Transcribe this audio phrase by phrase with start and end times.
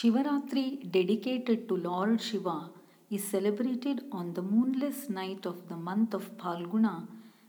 [0.00, 2.70] Shivaratri, dedicated to Lord Shiva,
[3.10, 7.06] is celebrated on the moonless night of the month of Phalguna,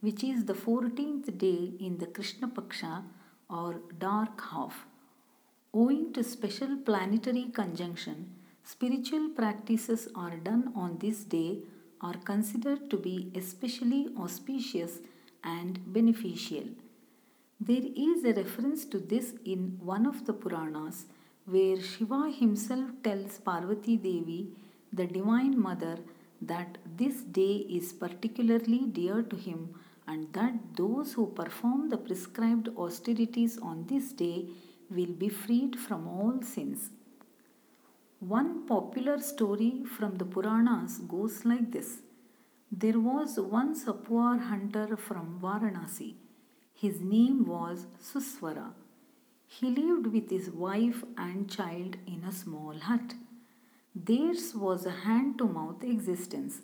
[0.00, 3.04] which is the 14th day in the Krishna Paksha
[3.48, 4.86] or dark half.
[5.72, 8.34] Owing to special planetary conjunction,
[8.64, 11.58] spiritual practices are done on this day
[12.00, 14.98] are considered to be especially auspicious
[15.44, 16.64] and beneficial.
[17.60, 21.04] There is a reference to this in one of the Puranas
[21.46, 24.52] where Shiva himself tells Parvati Devi,
[24.92, 25.98] the Divine Mother,
[26.40, 29.74] that this day is particularly dear to him
[30.06, 34.46] and that those who perform the prescribed austerities on this day
[34.90, 36.90] will be freed from all sins.
[38.20, 42.02] One popular story from the Puranas goes like this
[42.70, 46.14] There was once a poor hunter from Varanasi.
[46.74, 48.72] His name was Suswara.
[49.54, 53.14] He lived with his wife and child in a small hut.
[53.94, 56.62] Theirs was a hand to mouth existence.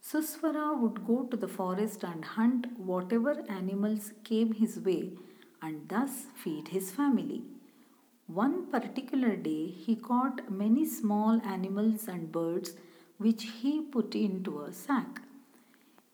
[0.00, 5.10] Suswara would go to the forest and hunt whatever animals came his way
[5.60, 7.42] and thus feed his family.
[8.28, 12.76] One particular day he caught many small animals and birds
[13.18, 15.22] which he put into a sack.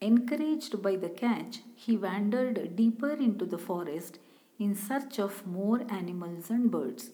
[0.00, 4.18] Encouraged by the catch, he wandered deeper into the forest
[4.60, 7.10] in search of more animals and birds.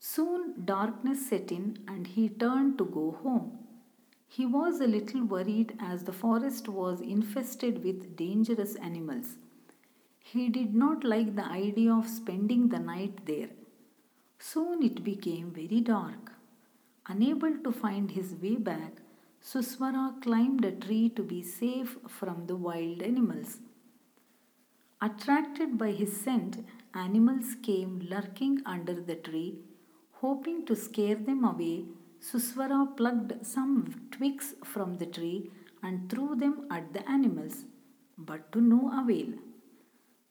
[0.00, 3.58] Soon darkness set in and he turned to go home.
[4.26, 9.36] He was a little worried as the forest was infested with dangerous animals.
[10.18, 13.50] He did not like the idea of spending the night there.
[14.38, 16.32] Soon it became very dark.
[17.06, 18.92] Unable to find his way back,
[19.42, 23.60] Suswara climbed a tree to be safe from the wild animals.
[25.00, 29.60] Attracted by his scent, animals came lurking under the tree.
[30.14, 31.84] Hoping to scare them away,
[32.20, 35.52] Suswara plucked some twigs from the tree
[35.84, 37.64] and threw them at the animals,
[38.16, 39.34] but to no avail.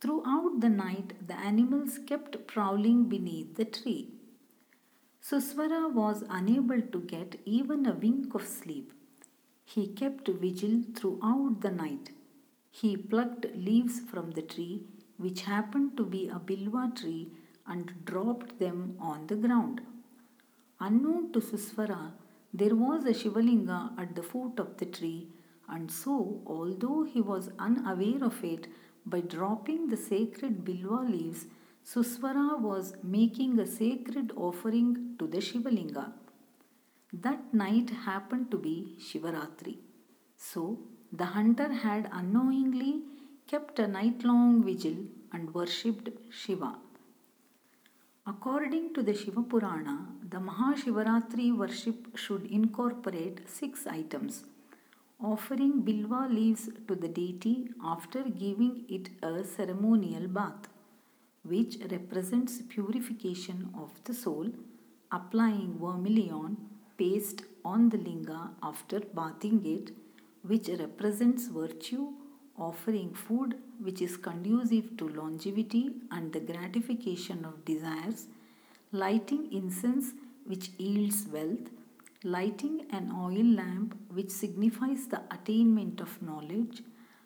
[0.01, 4.09] Throughout the night, the animals kept prowling beneath the tree.
[5.22, 8.91] Suswara was unable to get even a wink of sleep.
[9.63, 12.11] He kept vigil throughout the night.
[12.79, 14.83] He plucked leaves from the tree,
[15.17, 17.31] which happened to be a bilwa tree,
[17.65, 19.81] and dropped them on the ground.
[20.79, 22.11] Unknown to Suswara,
[22.53, 25.27] there was a Shivalinga at the foot of the tree,
[25.67, 28.67] and so, although he was unaware of it,
[29.05, 31.45] by dropping the sacred bilwa leaves,
[31.83, 36.11] Suswara was making a sacred offering to the Shivalinga.
[37.11, 39.77] That night happened to be Shivaratri.
[40.35, 40.79] So,
[41.12, 43.01] the hunter had unknowingly
[43.47, 44.97] kept a night long vigil
[45.31, 46.75] and worshipped Shiva.
[48.25, 54.44] According to the Shiva Purana, the Mahashivaratri worship should incorporate six items
[55.19, 60.68] offering bilwa leaves to the deity after giving it a ceremonial bath,
[61.44, 64.47] which represents purification of the soul,
[65.12, 66.57] applying vermilion
[66.97, 69.91] paste on the linga after bathing it
[70.47, 72.08] which represents virtue,
[72.58, 78.28] offering food which is conducive to longevity and the gratification of desires,
[78.91, 80.13] lighting incense
[80.46, 81.69] which yields wealth,
[82.24, 86.81] lighting an oil lamp which signifies the attainment of knowledge,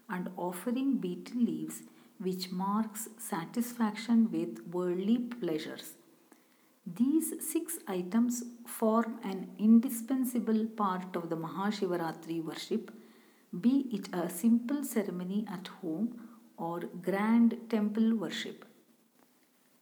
[0.10, 1.84] and offering betel leaves
[2.20, 5.94] which marks satisfaction with worldly pleasures.
[6.86, 12.92] These six items form an indispensable part of the Mahashivaratri worship
[13.60, 18.64] be it a simple ceremony at home or grand temple worship.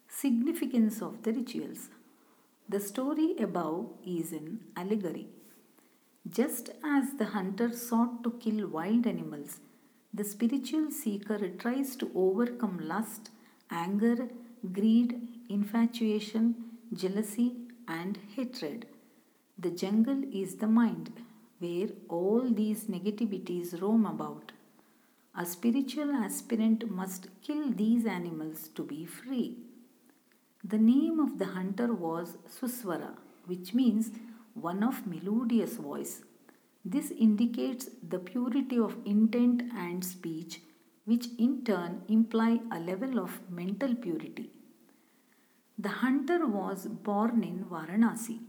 [0.08, 1.90] Significance of the rituals.
[2.68, 5.28] The story above is an allegory.
[6.28, 9.60] Just as the hunter sought to kill wild animals,
[10.12, 13.30] the spiritual seeker tries to overcome lust,
[13.70, 14.30] anger,
[14.74, 16.56] greed, infatuation,
[16.92, 17.56] jealousy,
[17.88, 18.88] and hatred.
[19.60, 21.12] The jungle is the mind
[21.60, 24.52] where all these negativities roam about.
[25.36, 29.58] A spiritual aspirant must kill these animals to be free.
[30.64, 33.14] The name of the hunter was Suswara,
[33.46, 34.12] which means
[34.54, 36.22] one of melodious voice.
[36.84, 40.62] This indicates the purity of intent and speech,
[41.06, 44.50] which in turn imply a level of mental purity.
[45.78, 48.40] The hunter was born in Varanasi.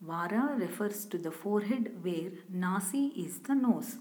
[0.00, 3.96] Vara refers to the forehead where Nasi is the nose.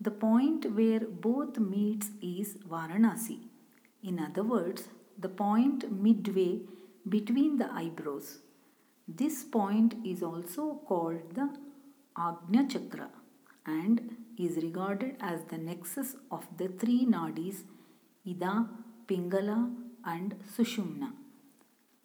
[0.00, 3.40] The point where both meets is Varanasi.
[4.04, 4.88] In other words,
[5.18, 6.60] the point midway
[7.08, 8.38] between the eyebrows.
[9.08, 11.48] This point is also called the
[12.16, 13.08] Agnya Chakra
[13.66, 17.64] and is regarded as the nexus of the three nadis
[18.26, 18.68] Ida,
[19.08, 19.74] Pingala,
[20.04, 21.12] and Sushumna.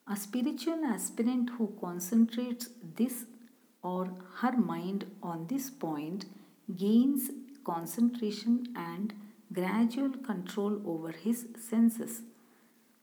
[0.05, 3.23] A spiritual aspirant who concentrates this
[3.81, 6.25] or her mind on this point
[6.75, 7.29] gains
[7.63, 9.13] concentration and
[9.53, 12.21] gradual control over his senses.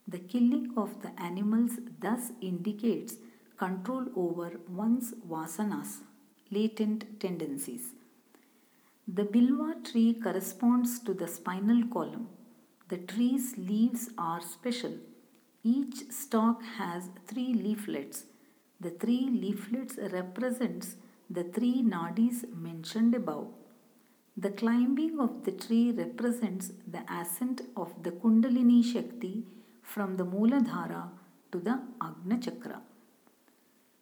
[0.06, 3.14] The killing of the animals thus indicates
[3.56, 6.00] control over one's vasanas,
[6.50, 7.92] latent tendencies.
[9.08, 12.28] The bilwa tree corresponds to the spinal column.
[12.88, 14.98] The tree's leaves are special
[15.62, 18.24] each stalk has three leaflets.
[18.80, 20.96] The three leaflets represents
[21.28, 23.48] the three nadis mentioned above.
[24.38, 29.44] The climbing of the tree represents the ascent of the Kundalini Shakti
[29.82, 31.10] from the Mooladhara
[31.52, 32.80] to the Agna Chakra.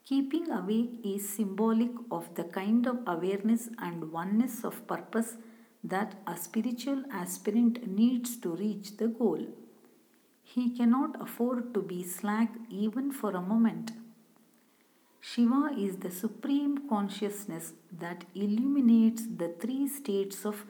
[0.05, 5.37] Keeping awake is symbolic of the kind of awareness and oneness of purpose
[5.83, 9.45] that a spiritual aspirant needs to reach the goal.
[10.55, 13.93] He cannot afford to be slack even for a moment.
[15.21, 20.65] Shiva is the supreme consciousness that illuminates the three states of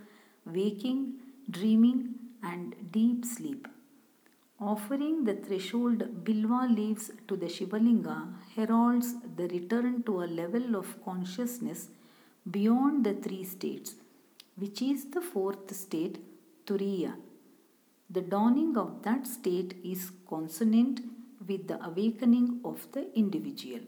[0.44, 1.14] waking,
[1.48, 3.69] dreaming, and deep sleep.
[4.60, 8.19] Offering the threshold bilva leaves to the Shivalinga
[8.56, 11.88] heralds the return to a level of consciousness
[12.50, 13.94] beyond the three states,
[14.56, 16.19] which is the fourth state,
[16.66, 17.14] Turiya.
[18.10, 21.00] The dawning of that state is consonant
[21.46, 23.81] with the awakening of the individual.